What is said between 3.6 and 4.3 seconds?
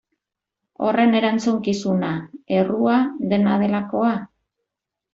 delakoa?